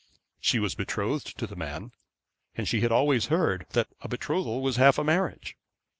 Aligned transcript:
She 0.39 0.57
was 0.57 0.73
betrothed 0.73 1.37
to 1.37 1.45
the 1.45 1.55
man, 1.55 1.91
and 2.55 2.67
she 2.67 2.81
had 2.81 2.91
always 2.91 3.27
heard 3.27 3.67
that 3.73 3.89
a 4.01 4.07
betrothal 4.07 4.63
was 4.63 4.77
half 4.77 4.97
a 4.97 5.03
marriage. 5.03 5.55